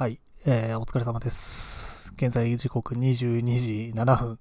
[0.00, 2.14] はい、えー、お疲れ様です。
[2.16, 4.38] 現在時刻22時7分。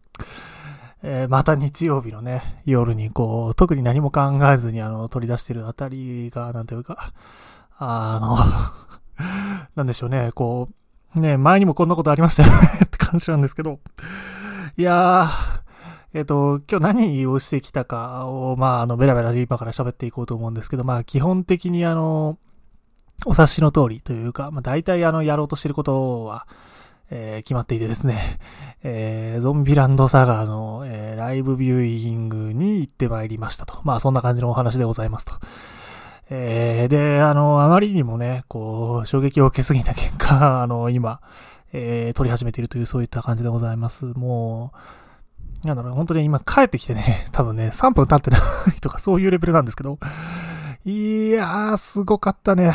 [1.04, 7.12] えー、また日曜日のね、夜にこう、特に何も考えずにあの、取り出してるあたりが、なんというか、
[7.78, 8.38] あの
[9.76, 10.70] なんでしょうね、こ
[11.14, 13.82] う、ね、前にもこんなことありましたよねって感じなんですけど、
[14.78, 15.30] いやー、
[16.14, 22.38] えっ、ー、と、今日何をしてきたかを、まあ、あの、ベラベラ今から喋っていこうと思うんですけど、まあ、基本的にあの、
[23.26, 26.48] お察しの通りというか、まあ、大体あの、やろうとしてることは、
[27.12, 28.40] えー、決まっていてですね、
[28.84, 33.80] えー、ゾンビランドサガの、えー、ライブビューイングに行ってまいりましたと。
[33.84, 35.34] まあ、そんな感じのお話でございますと。
[36.30, 41.20] えー、で、あの、あまりにもね、こう、衝撃を受けすぎた結果、 あの、今、
[41.74, 44.06] えー、撮り始めているという、そういった感じでございます。
[44.06, 44.72] も
[45.64, 49.98] う、なんだろう、本当に今帰ってきてね、 多分ね、3分経ってないとかそういうレベルなんですけど、
[50.86, 52.74] いやー、すごかったね。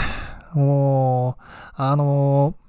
[0.54, 1.42] もう、
[1.74, 2.64] あのー、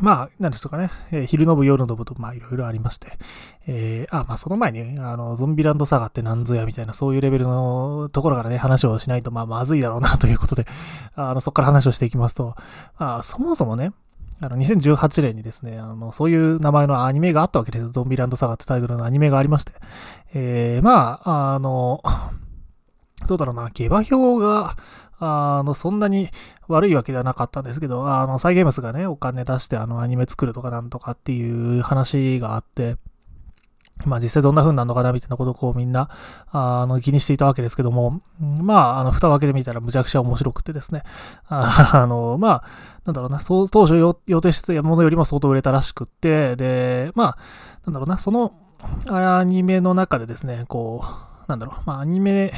[0.00, 3.18] まあ、なんですかね、えー、昼の部、夜の部と、まあ、いろいろありまして、
[3.66, 10.66] えー、あ、まあ、その前に、あの、ゾンビランドサガって何ぞやみたいな、そういうレベルのところからね、話をしないと、まあ、まずいだろうな、ということで、
[11.14, 12.54] あの、そこから話をしていきますと、
[12.96, 13.92] あそもそもね、
[14.40, 17.90] あの、2018年にですね、あの、そういう名前のアニメがあったわけですよ。
[17.90, 19.72] ゾンビランドサガってタイトルのアニメがありまして。
[20.34, 22.02] えー、まあ、あの、
[23.26, 24.76] どうだろうな、下馬評が、
[25.18, 26.30] あの、そんなに
[26.66, 32.96] 悪いわけではなかったんですけど、あの、サイゲームスがね、お金出してあの、アニメ作るとかなんとかっていう話があって、
[34.04, 36.08] まあ実際どんな風になるのかなみたいなことをこうみんな、
[36.50, 41.04] あの、気にしていたわけですけども、まあ、あの、蓋を開けてみたらむちゃくちゃ面白くてですね、
[41.46, 42.64] あの、まあ、
[43.04, 47.38] なんだろうな、そう、当初予定してたものよりも相当売れたらしくって、で、まあ、
[47.86, 48.54] なんだろうな、その、
[49.08, 52.52] アニメの中でですね、こう、なんだろう、まあアニメ、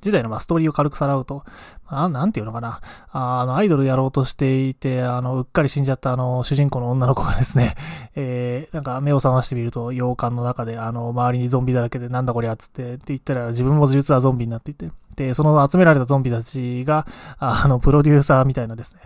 [0.00, 1.44] 時代のまストーリーを軽くさらうと、
[1.90, 2.80] まあ、なんていうのかな。
[3.10, 7.76] あの、アイドルやろうとしていて、あの、うっかり死んじゃったあの、主人公の女の子がですね、
[8.14, 17.06] えー、なんか目を覚ましてみると、洋館の中で、あの、周りにゾンビだらけで、なんだこりゃっつって、って言ったら、自分も実はゾンビになっていて、で、その集められたゾンビたちが、
[17.38, 19.00] あの、プロデューサーみたいなですね、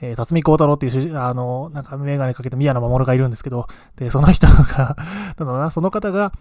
[0.00, 3.66] えー、辰巳幸太郎っていう、あの、なんかメガネかけた宮野守がいるんですけど、
[3.96, 4.54] で、その人が、
[5.38, 6.32] なんだろうな、その方が、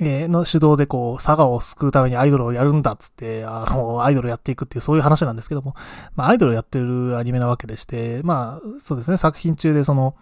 [0.00, 5.74] えー、の主導でこう、佐賀を救うためにアイドルをやるんだっつって、あの、アイドルやっていくっていうそういう話なんですけども、
[6.16, 10.14] まあ、アイドルをやってるアニメなわけでして、まあ、そうですね、作品中でその、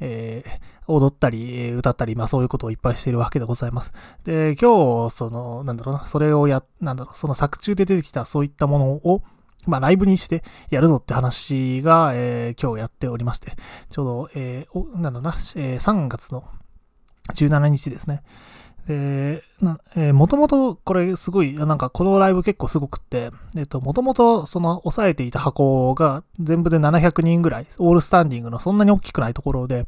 [0.00, 3.92] えー、踊ったり、歌ったり、まあそういうことをいっぱいしているわけでございます。
[4.24, 9.22] で、今日、その、なんだろうな、それをや、なんだろう、その作中で出てきたそういったものを、
[9.66, 13.52] まあライブにしてやるぞって話が、えー、今日やっておりまして、
[13.90, 16.44] ちょうど、えー、おなんだろうな、えー、3月の
[17.34, 18.22] 17日ですね。
[18.86, 19.44] で、
[19.94, 29.86] えー、もともとこれすごい、なんかこのライブ結構すごくって、えっ、と、もともとその抑えていた箱が全部で700人ぐらい、オールスタンディングのそんなに大きくないところで、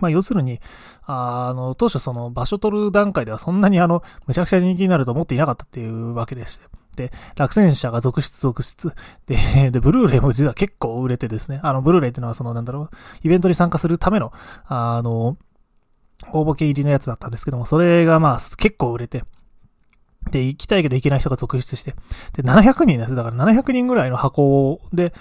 [0.00, 0.60] まあ要するに、
[1.02, 6.64] あの、当初その場所取る段階ではそんなにあの、むちゃくちゃ人気になると思っていなかったっていうわけでして。
[6.96, 8.92] で、落選者が続出続出。
[9.26, 11.58] で、で、ブルーレイも実は結構売れてですね。
[11.62, 12.90] あの、ブルーレイっていうのはそのなんだろう、
[13.24, 14.32] イベントに参加するための、
[14.66, 15.36] あの、
[16.32, 19.24] 応募系入りのやつだったんですけども、それがまあ結構売れて、
[20.30, 21.94] で、行きたいけど行けない人が続出して、
[22.32, 23.14] で、700人です。
[23.14, 25.12] だから700人ぐらいの箱で、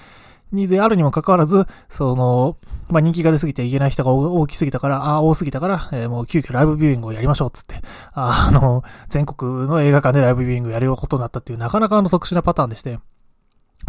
[0.52, 2.58] にであるにもかかわらず、その、
[2.90, 7.82] まあ、人気が出すぎていけない人が大きすぎたから、ああ、多すぎたから、えー、もう急遽ライブビューイングをやりましょう、つって、
[8.14, 13.00] あの、全国の映画館でライブビューイングをやることになったっていう、なかなかの特殊なパターンでして、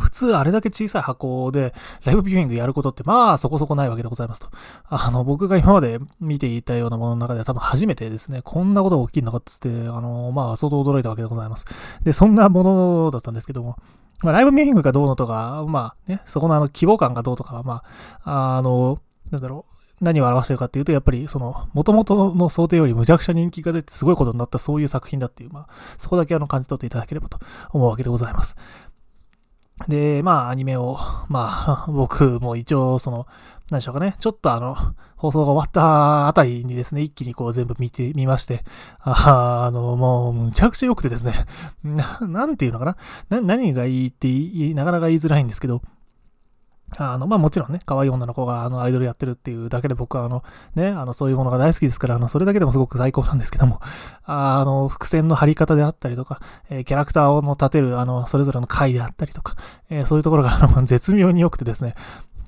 [0.01, 1.75] 普通あれだけ小さい箱で
[2.05, 4.49] ライブビューイングやることってまあそこそこないわけでございますと。
[4.89, 11.67] あの、僕が今まで見ていたようなものの中では多分初めてですね、こんなことが起きるのかっつって、あの、まあ相当驚いたわけでございます。
[12.03, 13.77] で、そんなものだったんですけども、
[14.23, 17.83] まあライブビューイングがどうのとか、まあね、そこのあの規模感がどうとかは、ま
[18.23, 19.01] あ、あの、
[19.31, 19.75] なんだろう、
[20.05, 25.69] 何を表してるかっていうと、やっぱりその、元々の想定よりむちゃくちゃ人気が出てすごいことになったそういう作品だっていう、まあ、
[25.99, 27.39] そこだけあの感じ取っていただければと
[27.71, 28.57] 思うわけでございます。
[29.89, 33.27] で、まあ、アニメを、まあ、 僕も一応、その、
[33.71, 34.77] 何でしょうかね、ちょっとあの、
[35.17, 38.65] 放送が終わったあたりにですね、一気にこう全部見てみまして、
[39.01, 41.47] ああの、もう、むちゃくちゃ良くてですね、
[41.83, 42.97] な、なんていうのかな
[43.31, 44.29] な、何がいいって、
[44.75, 45.81] なかなか言いづらいんですけど、
[46.99, 50.43] あの、まあ、もちろんね、可愛い女の子があのアイドルやってるっていうだけで僕はあの、
[50.75, 53.81] ね、あの、そういうものが大好きですから、あの、それだけでもすごく最高なんですけども、
[54.25, 59.57] あの、伏線の張り方であったりとか、えー、キャラクターをの立てる、あの、それぞれの回であったりとか、
[59.91, 61.95] えー、そういうところが、あの、 絶妙に良くてですね、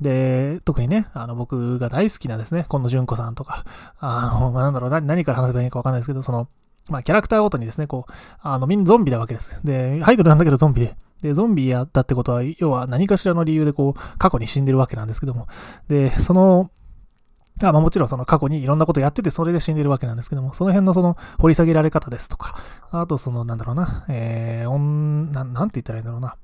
[0.00, 3.64] で、特にね、あの、僕が大好きなですね、今野純子さんとか、
[3.99, 6.49] あの、まあ、なんだろう、何から話せばいいかわかんないですけど、その、
[6.88, 9.58] まあ、キャラクターごとにですね、こう、あの、みんなゾンビなわけです。
[9.64, 10.96] で、ハイドルなんだけどゾンビで。
[11.22, 15.46] で、ゾンビやったってことは、要は何かしらの理由でこう、過去に死んでるわけなんですけども。
[15.88, 16.70] で、その、
[17.62, 22.58] あまあもちろんその過去にいろんなことやっててそれで死んでるわけなんですけども、その辺のその掘り下げられ方ですとか、
[22.90, 26.36] あとそのなんだろうな、えー、おん、ななんて言ったらいいんだろうな。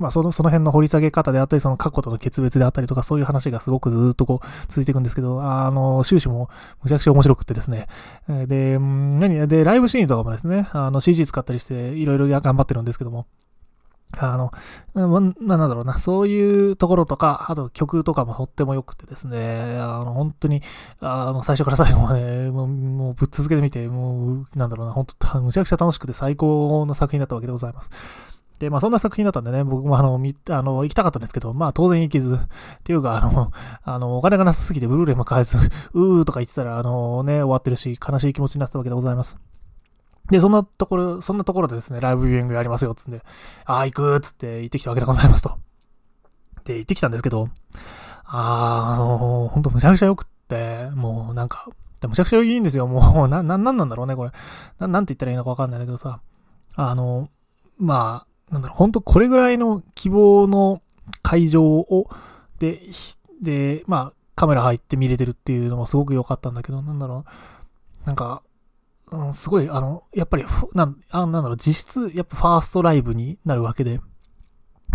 [0.00, 6.48] まあその、その辺の掘り下げ方であったり、その過去との決別であったりとか、そういう話がすごくずっとこう続いていくんですけど、あの、終始も
[6.82, 7.86] むちゃくちゃ面白くってですね。
[8.26, 13.26] で、何で、ライブシーンとかもですね、あの CG 使ったりしていろいろ頑張ってるんですけども、
[14.18, 14.50] あの、
[14.94, 20.62] な、なんだろうな、そういうところとか、あと曲とかもとっても良くてですね、あの、本当に、
[21.00, 27.90] あの、最初から最後まで、もう、もうぶっ続けてみて、もう、なんだろうな、本当むちゃくちゃ楽しくて最高の作品だったわけでございます。
[28.60, 32.38] で、まあそんな作品だったんでね、僕もあの、み、あの、行きたかったんですけど、まあ当然行けず、っ
[32.84, 33.50] ていうか、あの、
[33.82, 35.56] あの、お金がなさすぎてブルーレイも買えず、
[35.94, 39.38] うーとか言ってたら、あのね、終わってるし、悲しい気持ちになってたわけでございます。
[40.30, 43.22] で、そんなところ、そんなところでですね、ライブビューイングやりますよ、つんで、
[43.64, 45.56] ああ、行くっつって行ってきたわけでございますと。
[46.64, 47.48] で、行ってきたんですけど、
[48.26, 51.66] あー、あのほんとむちゃくちゃ良くって、もうなんか、
[52.08, 52.86] むちゃくちゃいいんですよ。
[52.86, 54.30] もう、な、な、なんなんだろうね、これ。
[54.78, 56.20] な、なんて言ったらいいのかわかんないんだけどさ。
[56.76, 57.28] あの、
[57.78, 60.82] まあ、なんだろう、ほんとこれぐらいの希望の
[61.22, 62.08] 会場を、
[62.58, 62.80] で、
[63.40, 67.24] で、まあ、カメラ入って見れてるっていうのもすごく良かったんだけど、なんだろ
[68.04, 68.42] う、なんか、
[69.12, 70.44] うん、すごい、あの、やっぱり、
[70.74, 74.00] なん、あなんだろう、実質、やっぱファーストライブになるわけで、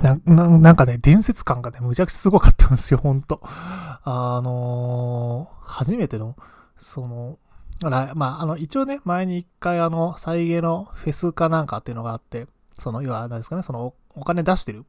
[0.01, 3.41] な、ななんかね、伝説感がね、むちゃくちゃすごかったんですよ、ほんと。
[3.43, 6.35] あのー、初めての、
[6.77, 7.39] その、
[7.81, 12.47] まあ、あの、一応ね、前に一回あの、再現のフェスかなんかっていうのがあって、
[12.79, 14.85] その、要は、何ですかね、その、お金出してる。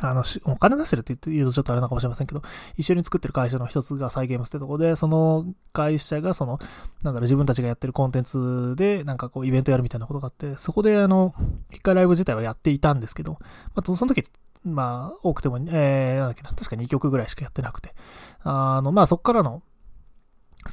[0.00, 2.42] あの、お金出してるって言うとちょっとあれなのかもしれませんけど、
[2.76, 6.58] 一緒に作ってる会社の一つがサイゲームスってとこで、その会社がその、
[7.02, 11.34] なんだろう、自分たちがやってるコンテンツで、なんかこう、イベントやるみたいなことがあって、そこであの、
[11.70, 13.38] 一回ライブ自体はやっていたんですけど、
[13.74, 14.24] まあ、その時、
[14.64, 17.94] まあ、多くても、えー、なんだっけな、確か2曲ぐらいしかやってなくて、
[18.42, 19.62] あの、まあ、そっからの、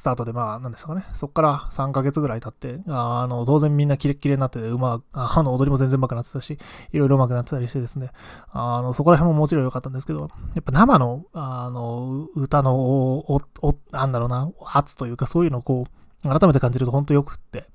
[0.08, 1.04] タートで、まあ、なんですかね。
[1.14, 6.58] そっから3ヶ月ぐらい経って、あの、当然みんなキレッキレになってうま、あの、踊りも全然上手くなってたし、
[6.94, 8.12] いろいろ上手くなってたりしてですね。
[8.52, 15.86] あの、そこら辺ももちろん良かったんですけど、やっぱ生の、あの、歌の、お、お、なんだろうな、圧というかそういうのをこ
[16.24, 17.66] う、改めて感じると本当良くって。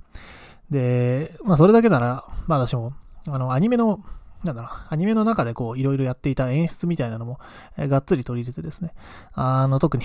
[0.71, 2.95] で、まあ、それだけなら、まあ私も、
[3.27, 4.01] あの、アニメの、
[4.43, 7.39] なんだろう、アニメの中でこう、いろいろやっていた演出みたいなのも、
[7.77, 8.95] えがっつり取り入れてですね、
[9.35, 10.05] あの、特に、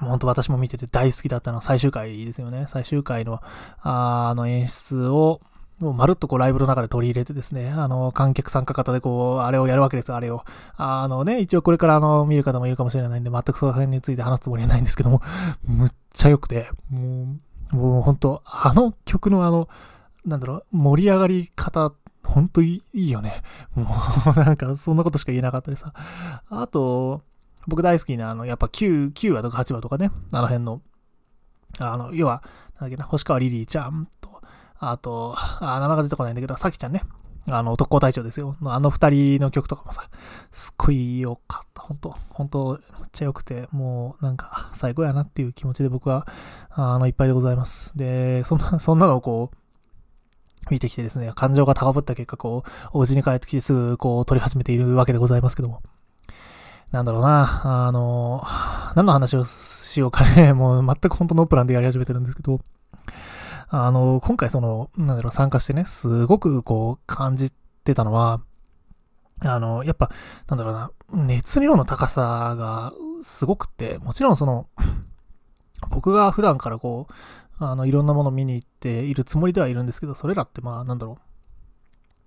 [0.00, 2.66] 本当私も見てて大好きだったのは最終回ですよね。
[2.68, 3.40] 最終回の、
[3.82, 5.40] あの演出を、
[5.78, 10.42] もうまるっとこうライブの中で取り入れてですね、あの、観客参加型でこう、あれをやるわけですあれを。
[10.76, 15.20] あのね、一応これからあの、見る方もいるかもしれないんで、全くその辺について話すつもりはないんですけども、
[15.68, 17.36] むっちゃ良くて、も
[17.72, 19.68] う、もう本当あの曲のあの、
[20.24, 21.92] なんだろう、盛り上がり方、
[22.24, 23.42] 本当いいよね。
[23.74, 23.86] も
[24.34, 25.92] う、なんか、そんなことしか言えなかったりさ。
[26.48, 27.20] あと、
[27.66, 30.80] 僕大好きな、あの、やっぱ9、9話とか8話とかね、あの辺の、
[31.78, 32.42] あの、要は、
[32.80, 34.40] なんだっけな、星川リリーちゃんと、
[34.78, 37.02] あと、あ、名前が出てこないんだけど、さきちゃんね。
[37.48, 38.56] あの、特攻隊長ですよ。
[38.64, 40.08] あの二人の曲とかもさ、
[40.50, 41.82] すっごい良かった。
[41.82, 42.80] 本当本当めっ
[43.12, 46.26] ちゃ良くて、もうなんか最高やなっていう気持ちで僕は、
[46.70, 47.96] あの、いっぱいでございます。
[47.96, 49.56] で、そんな、 そんなのをこう、
[50.70, 55.82] 見てきてですね、感情が高ぶった結果、こう、お家に帰ってきてすぐ、こう、撮り始めているわけでございますけども。
[56.92, 58.44] なんだろうな、あの、
[58.94, 62.60] 何の話をしようかね、 もう全く本当のプランでやり始めてるんですけど、
[63.68, 67.52] あの、今回その、なんだろう、参加してね、すごくこう感じ
[67.84, 68.40] てたのは、
[69.40, 70.10] あの、やっぱ、
[70.48, 74.68] なんだろうな、熱量の高さがすごくて、もちろんその、
[75.90, 77.12] 僕が普段からこう、
[77.58, 81.25] あの、いろんなもの見に行っているつもりではいるんですけど、それらってまあ、なんだろう、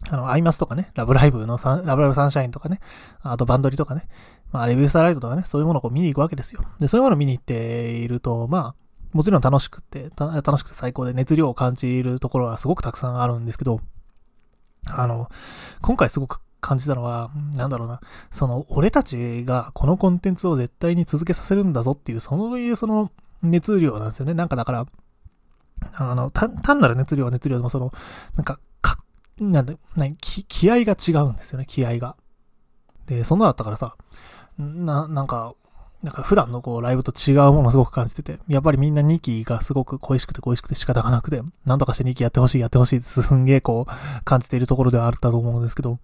[0.08, 2.80] あの、アイマスとかね、ラブライブのサン、ラブライブサンシャインとかね、
[3.22, 4.08] あとバンドリとかね、
[4.52, 6.64] まあ、レビュースターライトとかね、そういうものをこう見に行くわけですよ。
[6.80, 8.76] で、そういうものを見に行っていると、まあ、
[9.12, 13.82] もちろん楽しくて、楽しくて最高で熱量を感じるところはすごくたくさんあるんですけど、
[14.88, 15.30] あの、
[15.82, 18.02] 今回すごく感じたのは、なんだろうな、
[18.32, 24.34] その、俺たちがこのコンテンツを絶対に続けさせるんだぞっていう、そういうその熱量なんですよね。
[24.34, 24.86] なんかだから、
[25.94, 27.92] あの、単なる熱量は熱量でもその、
[28.36, 28.60] なんか、
[29.40, 32.16] なんで、な気、気合が違うんですよね、気合が。
[33.08, 33.96] で、そんなだったからさ、
[34.58, 35.56] な、なんか、
[36.04, 46.00] なんか普段のこうライブと違うものすごく感じてて、やっぱりみんな2期がすごく恋しくて恋しくて仕方がなくて、なんとかして2期やってほしいやってほしいってすんげえこう感じているところではあったと思うんですけど、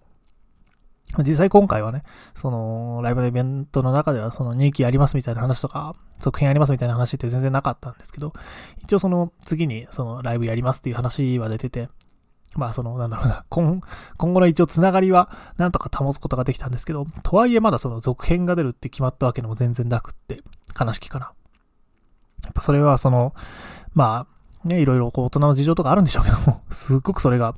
[1.18, 2.02] 実際今回はね、
[2.34, 8.34] その、ライブのイベントの中では、その、2期やりますみたいな話とか、続編やりますみたいな話って全然なかったんですけど、
[8.82, 11.88] 一応その、次に、その、ライブやりますっていう話は出てて、
[12.56, 13.80] まあ、その、なんだろうな、 今、
[14.16, 20.42] 今後の一応つながりは、なんとか保つことができたんですけど、とはいえまだその続編が出るって決まったわけでも全然なくって、
[20.78, 21.32] 悲しきかな。
[22.44, 23.34] やっぱそれはその、
[23.94, 24.26] ま
[24.64, 27.54] あ、ね、いろいろこう大人の事情とかあるんでしょうけども、 すっごくそれが、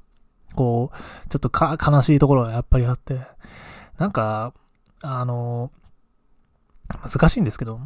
[0.55, 3.21] こう、ちょっとか、悲しいところがやっぱりあって、
[3.99, 4.53] なんか、
[5.03, 5.71] あの、
[7.03, 7.81] 難しいんですけど、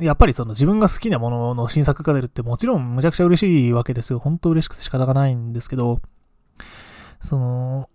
[0.00, 4.18] やっぱりその自分が好きなものの新作が出るってもちろんむちゃくちゃ嬉しいわけですよ。
[4.18, 6.00] 本当嬉しくて仕方がないんですけど、
[7.20, 7.88] その、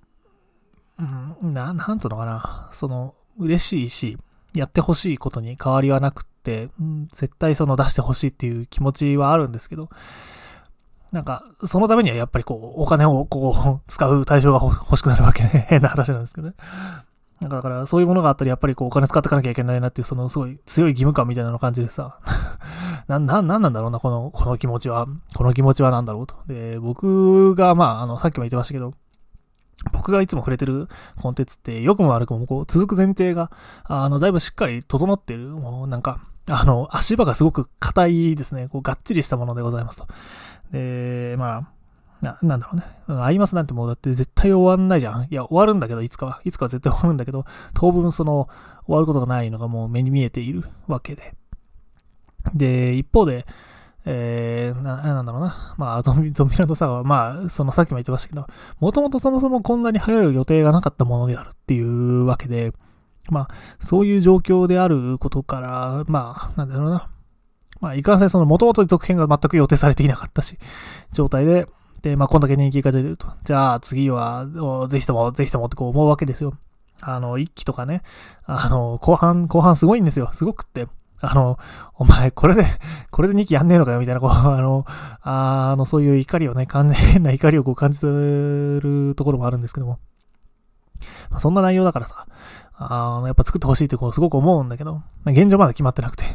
[1.00, 2.70] うん、な、なんつうのかな。
[2.72, 4.18] その、嬉しいし、
[4.54, 9.90] やってほしいことに変わりはなくって、うん、絶対その出してほしいっていう気持ちはあるんですけど、
[11.12, 16.56] なんか、そのためにはやっぱりこう、お金をこう、使う対象が欲しくなるわけで、変な話なんですけどね。
[17.44, 22.20] なんかだから、そういうものがあったり、やっぱりこう、お金使っていかなきゃいけないなっていう、その、すごい強い義務感みたいなの感じでさ、
[23.08, 25.08] な、な、なんなんだろうな、この、この気持ちは。
[25.36, 26.36] この気持ちは何だろうと。
[26.48, 28.94] で、僕が、まあ、あの、さっきも言ってましたけど、
[29.92, 30.88] 僕がいつも触れてる
[31.22, 33.52] コンテンツって、良くも悪くも、こう、続く前提が、
[33.84, 38.70] あの、だいぶしっかり整ってる、もう、なんか、あの、足場がすごく硬いですね。
[38.70, 40.08] こう、がっちりしたものでございますと。
[40.72, 41.68] で、まあ、
[42.24, 43.22] な、なんだろうね。
[43.22, 45.24] アイマスなんてもうだって絶対終わんないじゃん。
[45.24, 46.42] いや、終わるんだけど、いつかは。
[46.46, 48.48] いつかは絶対終わるんだけど、当分その、
[48.86, 51.36] 終わることがないのがもう目に見えているわけで。
[52.56, 53.46] で、一方で、
[54.06, 55.76] えー、な、なんだろうな。
[55.78, 58.48] まあ、ゾンビ、ゾンビランドサガは、まあ、そのさっきも言ってましたけど、
[58.80, 62.74] もともとそもそもこんなに流行る予定がなかったものであるっていうわけで、
[63.30, 63.48] まあ、
[63.80, 67.10] そういう状況であることから、まあ、なんだろうな。
[67.80, 70.58] まあ、いかんせんその元々続編が全く予定されていなかったし、
[71.12, 71.68] 状態で、
[72.04, 73.28] で、まあ、こんだけ人気が出てると。
[73.46, 74.46] じゃあ、次は、
[74.90, 76.54] ぜひとも、ぜひともってこう思うわけですよ。
[77.02, 78.04] あの、一期とかね、
[78.46, 80.30] あの、後半、後半すごいんですよ。
[80.34, 80.88] すごくって。
[81.22, 81.58] あの、
[81.96, 82.66] お前、これで、
[83.10, 84.86] これで2期やんねえのかよ、みたいな、こう、あの、
[85.22, 90.00] あの、そういう怒りをね、感じ、 変な怒りをこう感じてるところもあるんですけども。
[91.30, 92.28] まあ、そんな内容だからさ、
[92.76, 96.26] あの、やっぱ作ってほしいってこう、すごく思うんだけど、現状まだ決まってなくて、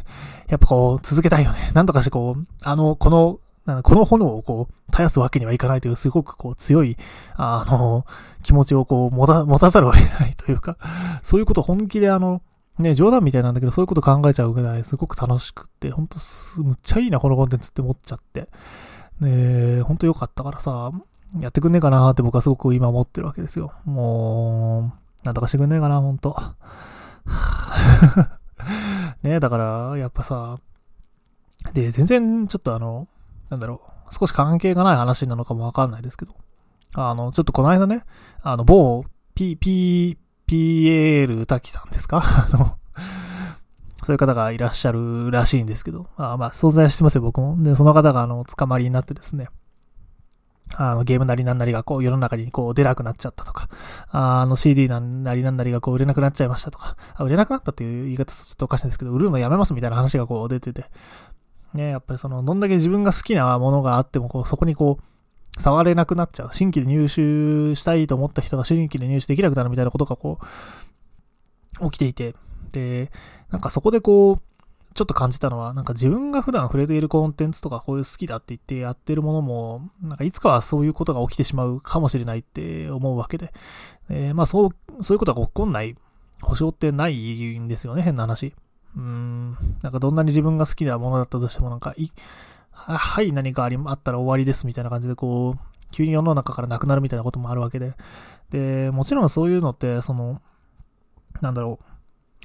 [0.47, 1.69] やっぱこう、続けたいよね。
[1.75, 3.39] なんとかしてこう、あの、この、
[3.83, 6.97] この炎をこう、絶やすわけにはいかないという、すごくこう、強い、
[7.35, 8.05] あの、
[8.41, 10.77] 気持ちをこう、持た、持たざるを得ないというか、
[11.21, 12.41] そういうこと本気であの、
[12.79, 16.17] ね、冗談みたいなんだけど、そういうこと考えちゃうぐらい、すごく楽しくって、ほんと
[16.59, 18.47] むっちゃいいな、このコンテンツって思っちゃって。
[19.21, 20.91] で、ほんと良かったからさ、
[21.39, 23.73] やってくんねえかなって僕はすごく今思ってるわけですよ。
[23.85, 26.35] もう、なんとかしてくんねえかな、ほんと。
[29.21, 30.57] ねだから、やっぱさ、
[31.73, 33.07] で、全然ちょっとあの、
[33.49, 36.35] なんだろう、少し関係がない話なのかもわかんないですけど、
[36.95, 38.03] あの、ちょっとこの間ね、
[38.41, 39.03] あの、某、
[39.35, 42.21] P、P、PL 滝さんですか？
[42.23, 42.77] あの、
[44.03, 47.55] そういう方がいらっしゃるらしいんですけど、あまあ、存在してますよ、僕も。
[47.61, 49.49] で、その方が、あの、捕まりになってですね、
[50.75, 53.69] あの、ゲームなりなんなりがこう世の中にこう出なくなっちゃったとか、
[54.09, 60.85] あの CD なんなりなんなりがこう売れなくなっちゃいましたとか、売れなくなったっていう言い方ちょっとおかしいんですけど、売るのやめますみたいな話がこう出てて、
[61.73, 66.49] ね、やっぱりその、どんだけ自分が好きなものがあっても、こう、そこにこう、触れなくなっちゃう。
[66.51, 70.39] 新規で入手したいと思った人が新規で入手できなくなるみたいなことがこ
[71.81, 72.35] う、起きていて、
[72.71, 73.11] で、
[73.51, 74.41] なんかそこでこう、
[74.93, 83.53] ちょっと感じたのは、なんか自分が普段触れているコンテンツとかこういう好きだって言ってやってるものも、なんかいつかはそういうことが起きてしまうかもしれないって思うわけで、
[84.09, 85.95] えー、まあそう、そういうことが起こんない
[86.41, 88.53] 保証ってないんですよね、変な話。
[88.95, 92.11] うん、なんかどんなに自分が好きなものだったとしてもなんか、い、
[92.71, 95.59] はい、何かあり、あったら終わりですみたいな感じでこう、
[95.91, 97.93] 急に世の中からなくなるみたいなこともあるわけで。
[98.51, 100.41] で、もちろんそういうのって、その、
[101.41, 101.85] なんだろう。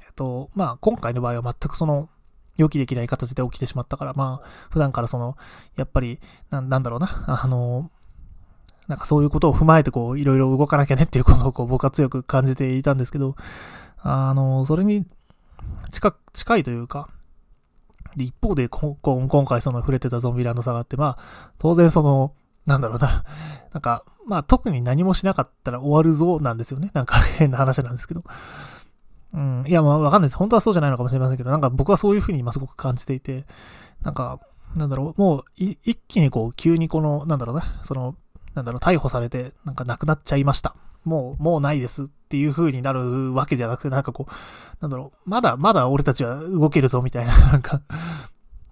[0.05, 2.09] えっと、まあ、今回の場合は全くその、
[2.57, 5.35] 予期できない形で起きてしまったから、まあ、普段からその、
[5.75, 7.91] やっぱり、ななんだろうな、あの、
[8.87, 13.35] なんかそういうことを踏まえてこう、いろいろ動かなきゃねっていうことをこう僕は強く感じていたんですけど、
[13.97, 15.05] あの、それに
[15.91, 17.09] 近、近いというか、
[18.15, 18.95] で、一方で、今
[19.45, 22.33] 回その触れてたゾンビランドサガって、まあ、当然その、
[22.65, 23.23] なんだろうな、
[23.73, 26.89] なんか、まあ特に何もしなかったら終わるぞなんですよね。
[26.93, 28.23] なんか 変な話なんですけど。
[29.33, 30.37] うん、いや、まあわかんないです。
[30.37, 33.45] 本当はそうじゃないのかもしれませんけど、なんか僕はそういうふうに今すごく感じていて、
[34.01, 34.39] なんか、
[34.75, 38.15] なんだろう、もう、一気にこう、急にこの、なんだろうな、その、
[38.55, 40.75] なんだろう、逮捕されて、なんか亡くなっちゃいました。
[41.05, 44.31] もう、もうないですっていう風になるわけじゃなくて、なんかこう、
[44.81, 47.81] なんだろう、まだ、まだ俺たちは動けるぞみたいな、 なんか、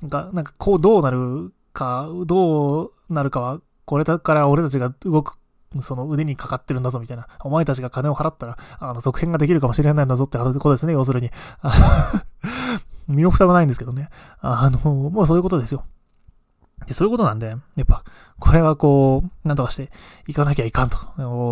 [0.02, 5.38] なんか、なんかこうどうなるか、どうなるかは、これだから俺たちが動く
[5.82, 7.28] その腕にかかってるんだぞみたいな。
[7.42, 11.32] お前たちが金を払ったら、あの、続編ができるかもしれないんだぞってことですね、要するに。
[13.08, 14.10] 身も蓋もないんですけどね。
[14.40, 15.84] あの、もうそういうことですよ。
[16.86, 18.04] で、そういうことなんで、やっぱ、
[18.40, 19.90] これはこう、なんとかして
[20.28, 20.98] いかなきゃいかんと。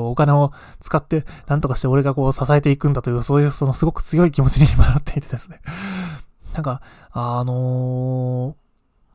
[0.09, 5.61] お金を使って、なんとかして俺がこう支えていくんだという、そういうそのすごく強い気持ちに今なっていてですね。
[6.53, 8.55] なんか、あの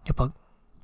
[0.05, 0.33] ー、やっぱ、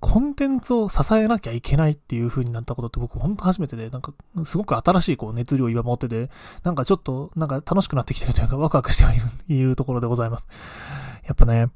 [0.01, 4.12] コンテンツを支えなきゃいけないっていう風になったことって僕ほんと初めてで、なんか
[4.45, 6.29] すごく新しいこう熱量を今持ってて、
[6.65, 10.49] なんかちょっとなんか楽しくなってきてるというかワクワクしてはいるいるところでございます。
[11.25, 11.71] やっぱね、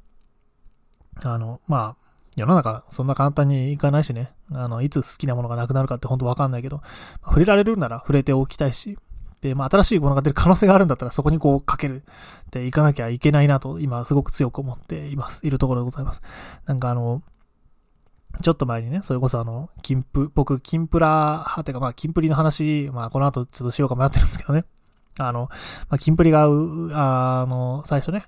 [1.23, 2.06] あの、まあ、
[2.37, 6.83] 世の中そんな簡単にいかないしね、あの、いつ好きなものがなくなるかってほんとわかんないけど、
[7.25, 8.99] 触れられるなら触れておきたいし、
[9.41, 15.47] で、まあ、新しいものが出る可能性があるんだったらそこにこうかけるっていかなきゃいけないなと今すごく強く思っています。
[15.47, 16.23] いるところでございます。
[16.67, 17.23] なんかあの、
[18.43, 24.65] ちょっと前にね、それこそあの、金プ、僕、金プラ派てか、まあ、金プリの話、まあ、この後ちょっとしようか迷ってるんですけどね。
[25.19, 25.49] あの、
[25.89, 26.47] まあ、金プリが、あ
[27.47, 28.25] の、最初ね、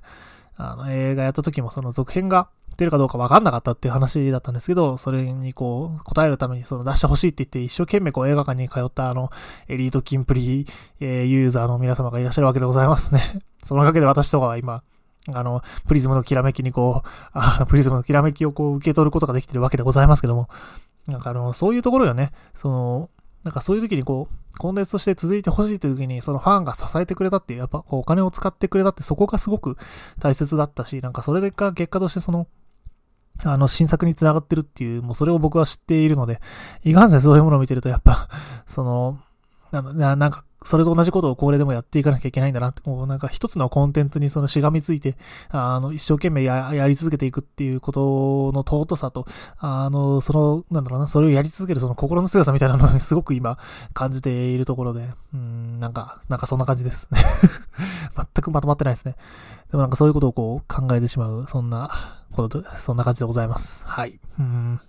[0.57, 2.49] あの、映画やった時もその続編が
[2.79, 9.31] 出るかどうか分かんなかったっていう話だったんですけど、それにこう、答えるためにその出してほしいって言って一生懸命こう映画館に通ったあの、
[9.67, 10.65] エリート金プリ、
[11.01, 13.41] えー、ユーザーの皆様がいらっしゃるわけでございますね。
[13.65, 14.85] そのおかげで私とかは今、
[15.35, 20.49] あの、プリズムのきらめきにこう、あの、プリズムのきらめきをこう受け取ることができてるわけでございますけども、
[21.09, 23.11] なんかあの、そういうところよね、その、
[23.43, 29.77] なんかそういう時にこう、コンテンツとして続いてほしいという時に、そのファンが支えてくれたっていう、やっぱお金を使ってくれたって、そこがすごく
[30.21, 32.47] 大切だったし、なんかそれが結果としてその、
[33.45, 36.41] あの、新作に繋がってるっていう、もうそれを僕は知っているので、
[36.85, 38.29] いかんせんそういうものを見てると、やっぱ、
[38.67, 39.19] その、
[39.71, 45.17] ななんか、それと同じことをこれでもやっていかなきゃいけないんだなって、こうなんか一つのコンテンツにそのしがみついて、
[45.51, 49.27] あの、一生懸命ややり続けていくっていうことの尊さと、
[49.59, 53.59] あの、その、なんだろうな、それをやり続けるその心の強さみたいなのをすごく今
[53.95, 57.09] 感じているところで、うん、なんか、なんかそんな感じです。
[58.17, 59.17] 全くまとまってないですね。
[59.71, 61.91] でもなんかそういうことをこう考えてしまう、そんな
[62.33, 63.87] ことで、そんな感じでございます。
[63.87, 64.19] はい。
[64.39, 64.81] うん。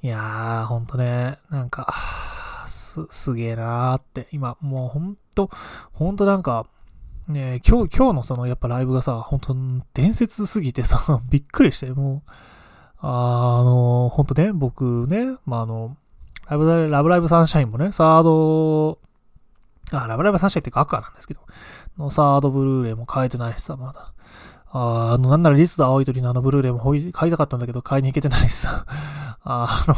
[0.00, 1.92] いやー、ほんとね、なんか、
[3.06, 5.50] す、すげえなーって、今、もうほんと、
[5.92, 6.66] ほんとなんか、
[7.28, 9.54] ね今日、今日のそのやっぱライブがさ、ほんと
[9.94, 12.30] 伝説すぎてさ、 びっくりして、もう、
[13.00, 15.96] あの、ほんとね、僕ね、まあ、あの、
[16.48, 18.98] ラブライブ、ライブサンシャインもね、サード、
[19.92, 21.40] あ、ラブライブサンシャインっていうかアクアなんですけど、
[21.98, 24.12] のサードブルーレイも買えてないしさ、まだ。
[24.70, 26.80] ああの、なんならリスと青い鳥のあのブルーレイも
[27.12, 28.86] 買いたかったんだけど、買いに行けてないしさ。
[29.44, 29.94] あの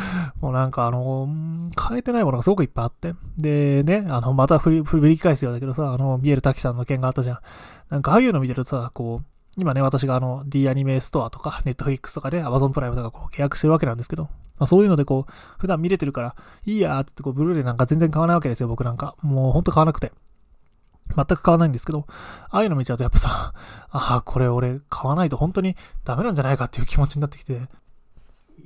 [0.40, 1.28] もうなんかあの、
[1.88, 3.14] 変えてないものがすごくいっぱいあって。
[3.36, 7.38] で、ね、あの、また振り、振り返すようだけどさ、あの、ミエル滝さんの件があったじゃん。
[7.90, 9.26] なんかああいうの見てるとさ、こう、
[9.58, 19.14] 今ね、私があの、D アニメストアとか、ネットフリックスとかで Amazon プライムとかこう契約してるわけなんですけど、まあそういうのでこう、普段見れてるから、いいやーってってこう、ブルーレイなんか全然買わないわけですよ、僕なんか。
[19.20, 20.12] もうほんと買わなくて。
[21.14, 23.52] 全く買わないんですけど、ああいうの見ちゃうとやっぱさ、
[23.90, 27.60] ああ、これ俺買わないと本当にダメなんじゃないかっていう気持ちになってきて、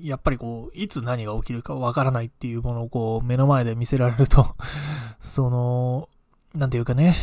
[0.00, 4.54] やっぱりこう、いつ何が起きるかわからないっていうものをこう、目の前で見せられると
[5.20, 6.08] その、
[6.54, 7.14] なんていうかね、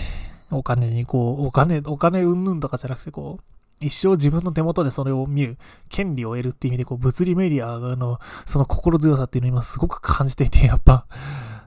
[0.52, 3.44] お金にこう、お金、お金うんぬんとかじゃなくてこう、
[3.80, 5.58] 一生自分の手元でそれを見る、
[5.90, 11.06] 権利を得るっていう意味で、こう、物理メディアの、その心強さっていうのを今すごく感じていて、やっぱ、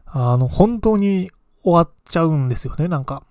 [0.07, 1.31] あの、本当に
[1.63, 3.23] 終わっちゃうんですよね、なんか。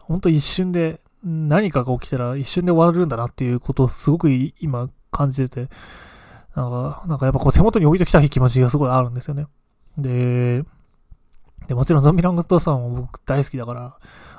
[0.00, 4.28] ほんと一瞬で、何かが起きたら一瞬で終わるんだなっていうことをすごく
[4.60, 5.72] 今感じてて、
[6.56, 9.46] なんか、なんかやっぱこう手元に置いときたい気持ちがすごいあるんですよね。
[9.98, 10.64] で、
[11.68, 13.98] で、もちろんゾンビラングストさんも僕大好きだから、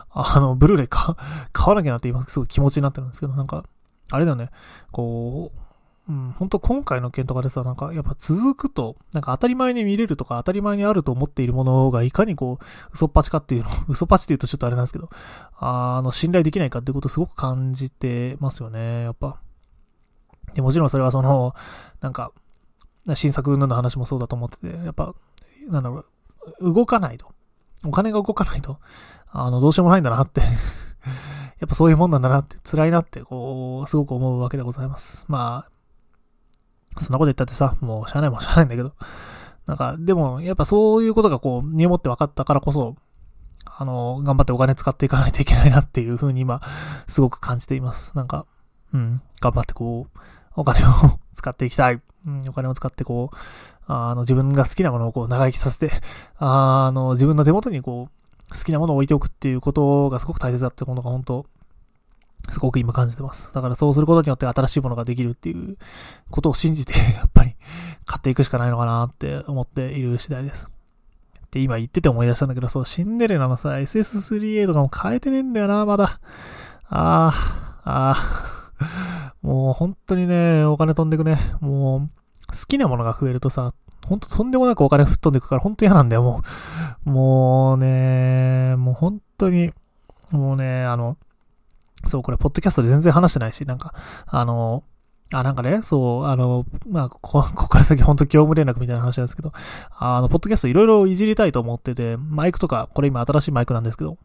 [0.10, 1.16] あの、ブルーレイか、
[1.54, 3.64] 買わなきゃなって今すごい気持ちになってるんですけど、なんか、
[4.10, 4.50] あれだよね、
[4.92, 15.10] こう、うん、本当今回の件とかでさ、なんかやっぱ続くと、なんか当たり前に見れるとか当たり前にあると思っているものがいかにこう、嘘っぱちかっていうの、 嘘っぱちって言うとちょっとあれなんですけど、
[15.60, 19.38] あの、信頼できないかっていうことをすごく感じてますよね、やっぱ。
[20.54, 21.54] で、もちろんそれはその、
[22.02, 22.32] なんか、
[23.14, 25.14] 新作云々の話もそうだと思ってて、やっぱ、
[25.70, 26.06] なんだろ
[26.60, 27.28] う、動かないと。
[27.86, 28.80] お金が動かないと、
[29.28, 30.42] あの、どうしようもないんだなって
[31.60, 35.26] やっぱそういうもんなんだなって、辛いなって、こう、すごく思うわけでございます。
[35.28, 35.66] ま
[36.96, 38.94] あ、そんなこと言ったってさ、もうしゃあないもんしゃあないんだけど、
[39.66, 42.96] なんか、でも、やっぱそういうことがこう、身をもって分かったからこそ、
[43.66, 46.62] あの、頑張ってお金使っていかないといけないなっていう風に今、
[47.08, 48.16] すごく感じています。
[48.16, 48.46] なんか、
[48.94, 50.20] うん、頑張ってこう、
[50.58, 52.02] お金を使っていきたい。
[52.26, 53.36] うん、お金を使ってこう、
[53.86, 55.92] あの、自分が好きなものをこう、長生きさせて、
[56.40, 61.46] あの、自分の手元にこう、好きなものを置いておくっていうことがすごく大切だってことが本当、
[62.50, 63.54] すごく今感じてます。
[63.54, 65.78] だからそうすることによって新しいものができるっていう
[66.32, 67.56] ことを信じて、 やっぱり
[68.06, 70.70] 買っていくしかないのかなって思っている次第です。
[71.52, 76.20] で、今言ってて思い出したんだけど、そう、シンデレラのさ、SS3A とかも変えてねえんだよな、まだ。
[76.90, 79.07] ああ、ああ。
[79.48, 81.38] もう本当にね、お金飛んでくね。
[81.62, 82.10] もう、
[82.48, 83.74] 好きなものが増えるとさ、
[84.06, 86.42] ほんととんでもなくお金吹っ飛んでくから、ほんと嫌なんだよ、も
[87.06, 87.10] う。
[87.10, 89.72] もうね、もう本当に、
[90.32, 91.16] もうね、あの、
[92.04, 93.94] そう、これ、ポッドキャストで全然話してないし、なんか、
[94.26, 94.84] あの、
[95.32, 99.54] あ、なんかね、そう、あの、まあ、こ、こから先本当業務連絡みたいな話なんですけど、
[99.98, 104.18] あの、ポッドキャストいろいろいじりたいと思ってて、マイクとか、これ今新しいマイクなんですけど、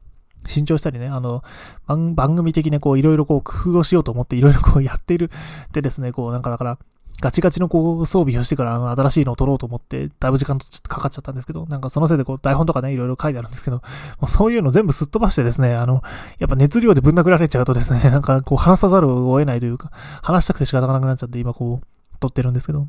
[0.46, 1.42] 新調したりね、あの、
[1.86, 5.30] 番組的にこう、いろいろこう、工夫をしようと思っていろいろこうやっている。
[5.72, 6.78] でですね、こう、なんかだから、
[7.20, 13.82] ガチガチのこう装備をしてからあの新しいのを撮ろうと思って、だいぶ時間とかかっちゃったんですけど、なんかそのせいでこう台本とかね、いろいろ書いてあるんですけど、も
[14.22, 16.02] うそういうの全部すっ飛ばしてですね、あの、
[16.38, 22.88] やっぱ熱量でぶん殴られちゃうとですね、 なんかこう話さざるを得ないというか、話したくて仕方がなくなっちゃって今こう、撮ってるんですけど、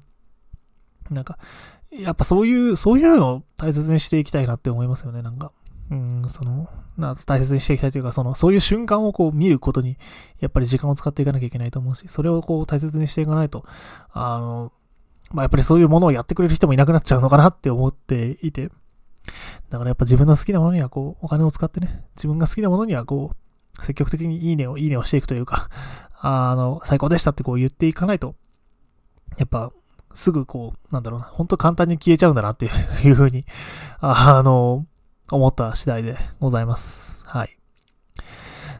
[1.11, 1.37] なんか、
[1.91, 5.51] やっぱそういう、そういうのを大切にしていきたいなって思いますよね、なんか。
[5.93, 9.97] うん、その、な大切にしていきたいというか、その、そういう瞬間をこう見ることに、
[10.39, 13.65] やっぱり時間を使っていかなきゃいけないと思うし、それをこう大切にしていかないと、
[14.11, 14.71] あの、
[15.31, 18.69] まあやっぱりそういうものをやってくれる人もいなくなっちゃうのかなって思っていて、
[19.69, 23.31] だからやっぱ自分の好きなものにはこう、お金を使ってね、自分が好きなものにはこ
[23.79, 25.69] う、積極的にいいねを、いいねをしていくというか、
[26.19, 28.35] あの、最高でしたってこう言っていかないと、
[29.37, 29.71] やっぱ、
[30.13, 32.67] すぐこう、なんだろうな、本当簡単に消えちゃうんだなって
[33.03, 33.45] いうふうに、
[33.99, 34.85] あの、
[35.33, 37.23] 思った次第でございます。
[37.25, 37.57] はい。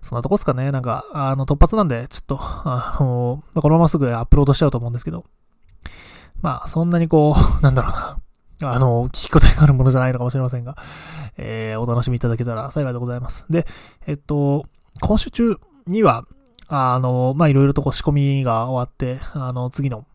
[0.02, 0.72] そんなとこっすかね。
[0.72, 5.26] なんか、あの、突発なんで、ちょっと、あの、このまますぐアップロードしちゃうと思うんですけど、
[6.42, 10.78] まあ、そんなにこう、 なんだろうな、あの、聞き応えがあるものじゃないのかもしれませんが、
[11.38, 13.46] えー、お楽しみいただけたら幸いでございます。
[13.50, 13.66] で、
[14.06, 14.66] えっと、
[15.02, 15.56] 今週中
[15.88, 16.26] には、
[16.68, 20.06] あの、まあ、いろいろとこう仕込みが終わって、あの、次の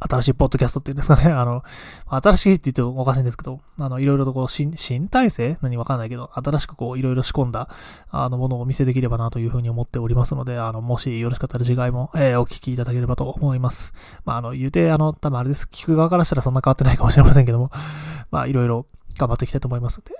[0.00, 1.32] 新しいポッドキャストっていうんですかね。
[1.32, 1.62] あの、
[2.06, 7.68] 新しいって言うとおかしいんですけど、あの、いろいろとこう、新、新体制何わかんないけど、新しくこう、いろいろ仕込んだ、
[8.10, 13.94] あの、ものをお見せできればなというふうに思っておりますので、あの、もしよろしかったら次回も、えー、お聞きいただければと思います。
[14.24, 15.68] まあ、あの、言うて、あの、多分あれです。
[15.70, 17.70] 聞く側からしたらそんな変わってないかもしれませんけども、
[18.30, 18.86] まあ、いろいろ
[19.18, 20.14] 頑張っていきたいと思いますので、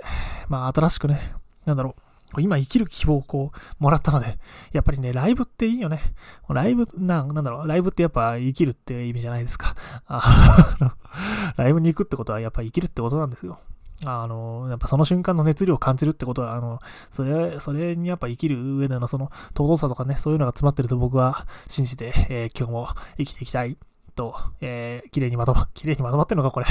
[0.49, 1.35] まあ、新しくね、
[1.67, 2.03] なんだろう、
[2.39, 4.39] 今生きる希望をこう、もらったので、
[4.73, 6.01] やっぱりね、ライブっていいよね。
[6.49, 9.75] ライブ、な、なんだろう、ライブってやっぱ生きるって意味じゃないですか。
[10.07, 10.77] あ
[11.57, 13.59] ライブに行くってことはやっぱ生きるってことなんですよ。
[14.05, 23.79] あの、やっぱその瞬間の熱量を感じるってことは、あの、それ、それにやっぱ生きる上でのその、尊さとかね、そういうのが詰まってると僕は信じて、えー、今日も生きていきたい
[24.15, 26.67] と、えー、綺麗にまとま、綺麗にまとまってるのか、これ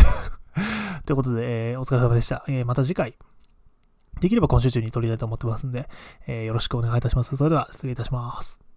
[1.05, 2.43] ということで、えー、お疲れ様でした。
[2.47, 3.15] えー、また次回、
[4.19, 5.87] できれば今週中に撮りたいと思ってますんで、
[6.27, 7.35] えー、よろしくお願いいたします。
[7.35, 8.74] それでは失礼いたします。